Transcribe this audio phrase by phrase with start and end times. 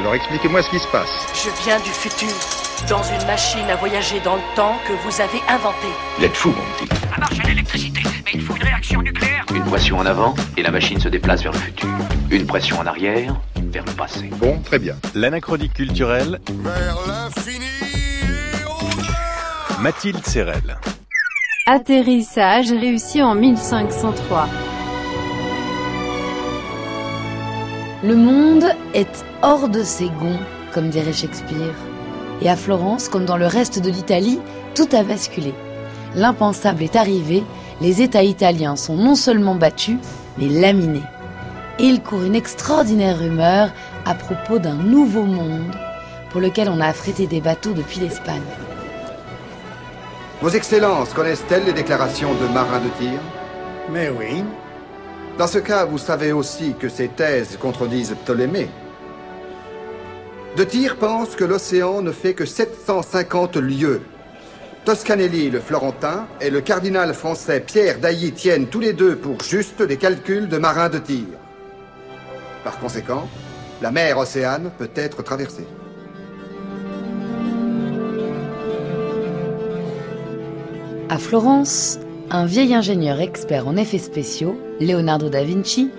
[0.00, 1.08] Alors expliquez-moi ce qui se passe.
[1.34, 2.28] Je viens du futur,
[2.88, 5.92] dans une machine à voyager dans le temps que vous avez inventée.
[6.18, 6.94] Vous êtes fou, mon petit.
[7.10, 9.44] Ça marche à l'électricité, mais il faut une réaction nucléaire.
[9.54, 11.88] Une pression en avant et la machine se déplace vers le futur.
[12.30, 14.30] Une pression en arrière vers le passé.
[14.36, 14.96] Bon, très bien.
[15.14, 16.40] L'anachronique culturelle.
[16.48, 17.64] Vers l'infini
[19.80, 20.78] Mathilde Serrel.
[21.66, 24.46] Atterrissage réussi en 1503.
[28.06, 30.38] Le monde est hors de ses gonds,
[30.72, 31.74] comme dirait Shakespeare.
[32.40, 34.38] Et à Florence, comme dans le reste de l'Italie,
[34.76, 35.52] tout a basculé.
[36.14, 37.42] L'impensable est arrivé,
[37.80, 39.98] les États italiens sont non seulement battus,
[40.38, 41.02] mais laminés.
[41.80, 43.72] Et il court une extraordinaire rumeur
[44.04, 45.74] à propos d'un nouveau monde
[46.30, 48.40] pour lequel on a affrété des bateaux depuis l'Espagne.
[50.40, 53.18] Vos Excellences connaissent-elles les déclarations de marins de tir
[53.90, 54.44] Mais oui.
[55.38, 58.70] Dans ce cas, vous savez aussi que ces thèses contredisent Ptolémée.
[60.56, 64.00] De Tir pense que l'océan ne fait que 750 lieues.
[64.86, 69.82] Toscanelli, le Florentin, et le cardinal français Pierre d'Ailly tiennent tous les deux pour juste
[69.82, 71.26] des calculs de marins de tir.
[72.64, 73.28] Par conséquent,
[73.82, 75.66] la mer Océane peut être traversée.
[81.10, 81.98] À Florence,
[82.30, 85.90] un vieil ingénieur expert en effets spéciaux, Leonardo da Vinci,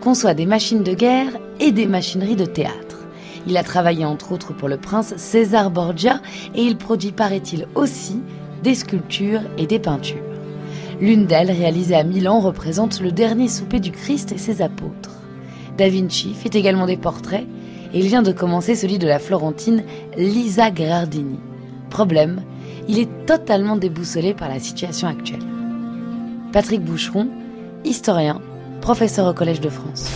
[0.00, 2.98] conçoit des machines de guerre et des machineries de théâtre.
[3.46, 6.20] Il a travaillé entre autres pour le prince César Borgia
[6.54, 8.20] et il produit, paraît-il, aussi
[8.62, 10.22] des sculptures et des peintures.
[11.00, 15.10] L'une d'elles, réalisée à Milan, représente le dernier souper du Christ et ses apôtres.
[15.76, 17.46] Da Vinci fit également des portraits
[17.92, 19.84] et il vient de commencer celui de la Florentine
[20.16, 21.38] Lisa Gherardini.
[21.90, 22.42] Problème,
[22.88, 25.44] il est totalement déboussolé par la situation actuelle.
[26.52, 27.28] Patrick Boucheron,
[27.86, 28.42] historien,
[28.80, 30.10] professeur au Collège de France.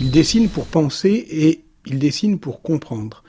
[0.00, 3.24] Il dessine pour penser et il dessine pour comprendre.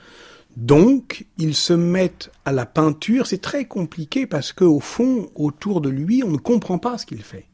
[0.56, 3.26] Donc, ils se mettent à la peinture.
[3.26, 7.06] C'est très compliqué parce que, au fond, autour de lui, on ne comprend pas ce
[7.06, 7.46] qu'il fait.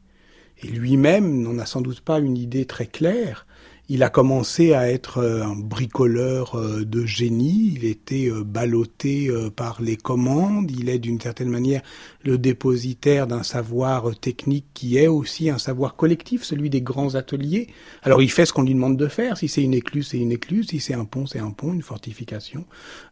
[0.62, 3.46] Et lui-même n'en a sans doute pas une idée très claire.
[3.90, 10.70] Il a commencé à être un bricoleur de génie, il était ballotté par les commandes,
[10.70, 11.80] il est d'une certaine manière
[12.22, 17.68] le dépositaire d'un savoir technique qui est aussi un savoir collectif, celui des grands ateliers.
[18.02, 20.32] Alors il fait ce qu'on lui demande de faire, si c'est une écluse, c'est une
[20.32, 22.66] écluse, si c'est un pont, c'est un pont, une fortification.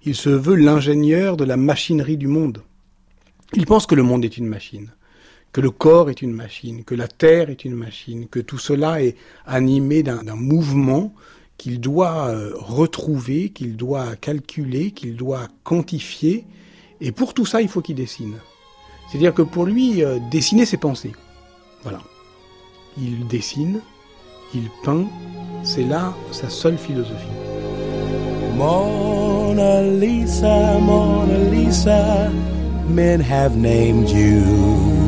[0.05, 2.63] Il se veut l'ingénieur de la machinerie du monde.
[3.55, 4.91] Il pense que le monde est une machine
[5.57, 9.03] que le corps est une machine, que la terre est une machine, que tout cela
[9.03, 11.15] est animé d'un mouvement
[11.57, 16.45] qu'il doit retrouver, qu'il doit calculer, qu'il doit quantifier.
[17.01, 18.35] Et pour tout ça, il faut qu'il dessine.
[19.09, 21.13] C'est-à-dire que pour lui, dessiner, c'est penser.
[21.85, 22.03] Voilà.
[23.01, 23.81] Il dessine,
[24.55, 25.07] il peint,
[25.63, 27.25] c'est là sa seule philosophie.
[28.59, 32.31] Mona Lisa, Mona Lisa,
[32.91, 35.06] men have named you.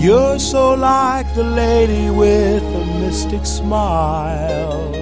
[0.00, 4.92] You're so like the lady with a mystic smile.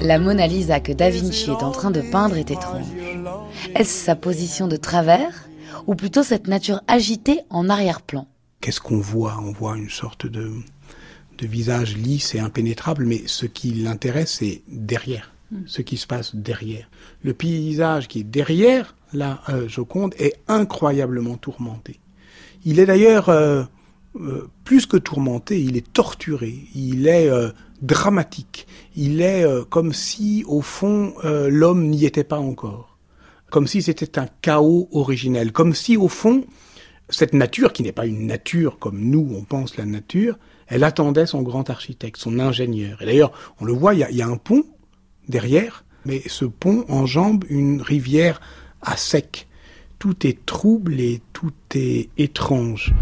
[0.00, 2.84] La Mona Lisa que Da Vinci est en train de peindre est étrange.
[3.76, 5.48] Est-ce sa position de travers
[5.86, 8.26] ou plutôt cette nature agitée en arrière-plan?
[8.60, 9.36] Qu'est-ce qu'on voit?
[9.40, 10.50] On voit une sorte de,
[11.38, 15.30] de visage lisse et impénétrable, mais ce qui l'intéresse, c'est derrière,
[15.66, 16.90] ce qui se passe derrière.
[17.22, 22.00] Le paysage qui est derrière la euh, Joconde est incroyablement tourmenté.
[22.64, 23.28] Il est d'ailleurs...
[23.28, 23.62] Euh,
[24.16, 27.50] euh, plus que tourmenté, il est torturé, il est euh,
[27.82, 32.96] dramatique, il est euh, comme si, au fond, l'homme n'y était pas encore,
[33.50, 36.44] comme si c'était un chaos originel, comme si, au fond,
[37.08, 40.38] cette nature, qui n'est pas une nature comme nous, on pense la nature,
[40.68, 43.02] elle attendait son grand architecte, son ingénieur.
[43.02, 44.64] Et d'ailleurs, on le voit, il y a, y a un pont
[45.28, 48.40] derrière, mais ce pont enjambe une rivière
[48.80, 49.48] à sec.
[49.98, 52.94] Tout est trouble et tout est étrange.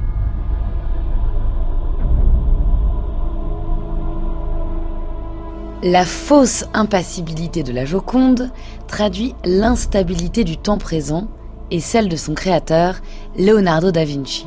[5.84, 8.53] La fausse impassibilité de la Joconde
[8.86, 11.28] traduit l'instabilité du temps présent
[11.72, 13.01] et celle de son créateur,
[13.36, 14.47] Leonardo da Vinci.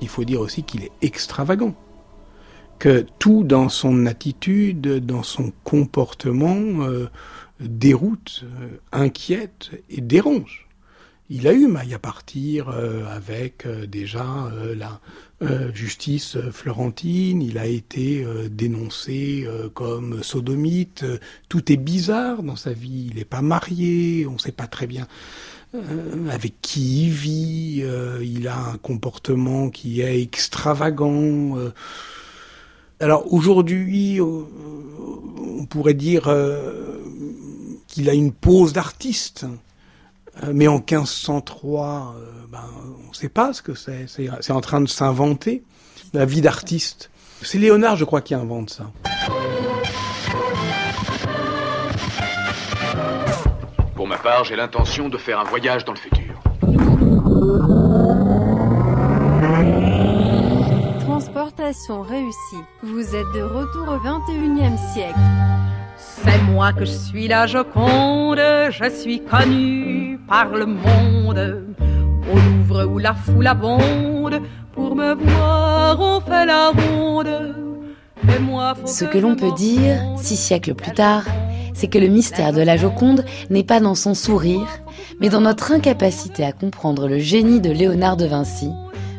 [0.00, 1.74] Il faut dire aussi qu'il est extravagant,
[2.78, 6.54] que tout dans son attitude, dans son comportement,
[6.84, 7.10] euh,
[7.58, 10.68] déroute, euh, inquiète et dérange.
[11.32, 15.00] Il a eu maille à partir euh, avec euh, déjà euh, la
[15.72, 21.06] justice florentine, il a été dénoncé comme sodomite,
[21.48, 24.86] tout est bizarre dans sa vie, il n'est pas marié, on ne sait pas très
[24.86, 25.08] bien
[26.28, 27.82] avec qui il vit,
[28.20, 31.56] il a un comportement qui est extravagant.
[33.00, 36.24] Alors aujourd'hui, on pourrait dire
[37.88, 39.46] qu'il a une pose d'artiste.
[40.42, 42.58] Euh, mais en 1503, euh, ben,
[43.04, 44.06] on ne sait pas ce que c'est.
[44.08, 45.62] C'est en train de s'inventer,
[46.12, 47.10] la vie d'artiste.
[47.42, 48.90] C'est Léonard, je crois, qui invente ça.
[53.94, 56.20] Pour ma part, j'ai l'intention de faire un voyage dans le futur.
[61.00, 62.64] Transportation réussie.
[62.82, 65.18] Vous êtes de retour au 21e siècle.
[66.24, 68.38] C'est moi que je suis la Joconde,
[68.70, 71.64] je suis connue par le monde.
[72.30, 74.40] Au Louvre où la foule abonde,
[74.72, 77.54] pour me voir on fait la ronde.
[78.28, 81.24] Et moi, faut Ce que l'on peut dire, six siècles plus tard,
[81.74, 84.68] c'est que le mystère de la Joconde n'est pas dans son sourire,
[85.20, 88.70] mais dans notre incapacité à comprendre le génie de Léonard de Vinci,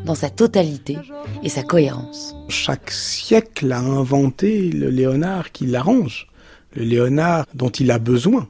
[0.06, 0.98] dans sa totalité
[1.44, 2.36] et sa cohérence.
[2.50, 6.28] Chaque siècle a inventé le Léonard qui l'arrange,
[6.76, 8.48] le Léonard dont il a besoin.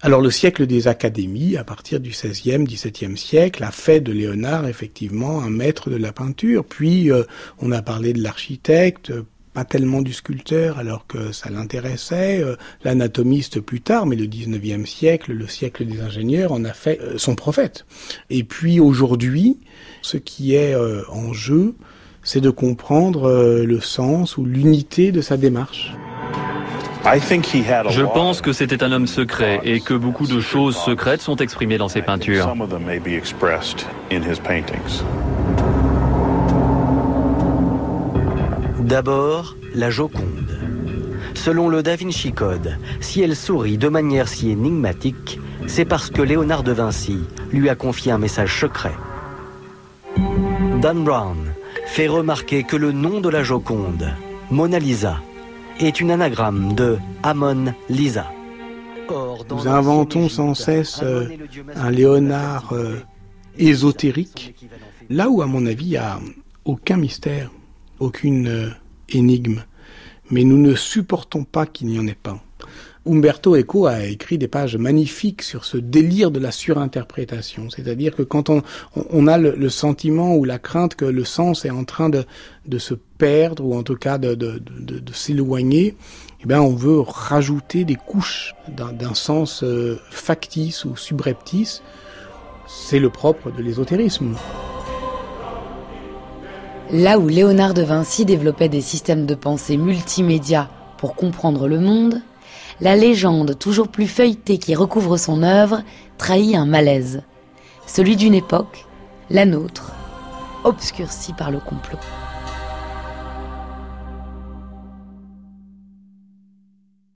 [0.00, 4.66] Alors le siècle des académies, à partir du XVIe, XVIIe siècle, a fait de Léonard
[4.66, 6.64] effectivement un maître de la peinture.
[6.64, 7.22] Puis euh,
[7.58, 9.12] on a parlé de l'architecte,
[9.54, 14.88] pas tellement du sculpteur alors que ça l'intéressait, euh, l'anatomiste plus tard, mais le XIXe
[14.88, 17.86] siècle, le siècle des ingénieurs, en a fait euh, son prophète.
[18.30, 19.58] Et puis aujourd'hui,
[20.00, 21.74] ce qui est euh, en jeu,
[22.22, 25.92] c'est de comprendre euh, le sens ou l'unité de sa démarche.
[27.04, 31.78] Je pense que c'était un homme secret et que beaucoup de choses secrètes sont exprimées
[31.78, 32.54] dans ses peintures.
[38.80, 40.58] D'abord, la Joconde.
[41.34, 46.22] Selon le Da Vinci Code, si elle sourit de manière si énigmatique, c'est parce que
[46.22, 47.18] Léonard de Vinci
[47.50, 48.94] lui a confié un message secret.
[50.80, 51.52] Dan Brown
[51.86, 54.08] fait remarquer que le nom de la Joconde,
[54.50, 55.16] Mona Lisa,
[55.78, 58.30] est une anagramme de Amon Lisa.
[59.08, 61.28] Or, dans Nous inventons sans cesse euh,
[61.74, 63.00] un Léonard euh,
[63.58, 64.54] ésotérique,
[65.10, 66.18] là où à mon avis il n'y a
[66.64, 67.50] aucun mystère,
[67.98, 68.70] aucune euh,
[69.08, 69.64] énigme,
[70.30, 72.42] mais nous ne supportons pas qu'il n'y en ait pas.
[73.04, 78.22] Umberto Eco a écrit des pages magnifiques sur ce délire de la surinterprétation, c'est-à-dire que
[78.22, 82.24] quand on, a le, sentiment ou la crainte que le sens est en train de,
[82.66, 84.62] de se perdre ou en tout cas de,
[85.12, 85.96] s'éloigner,
[86.42, 91.82] eh bien on veut rajouter des couches d'un d'un sens euh, factice ou subreptice.
[92.68, 94.36] C'est le propre de l'ésotérisme.
[96.90, 102.20] Là où Léonard de Vinci développait des systèmes de pensée multimédia pour comprendre le monde,
[102.82, 105.82] la légende toujours plus feuilletée qui recouvre son œuvre
[106.18, 107.22] trahit un malaise,
[107.86, 108.86] celui d'une époque,
[109.30, 109.92] la nôtre,
[110.64, 112.00] obscurcie par le complot.